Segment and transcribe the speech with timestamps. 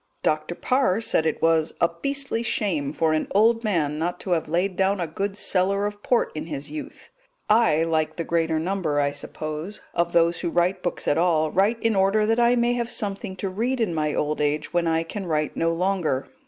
[0.23, 0.55] Dr.
[0.55, 4.75] Parr said it was "a beastly shame for an old man not to have laid
[4.75, 7.11] down a good cellar of port in his youth";
[7.51, 11.79] I, like the greater number, I suppose, of those who write books at all, write
[11.83, 15.03] in order that I may have something to read in my old age when I
[15.03, 16.27] can write no longer.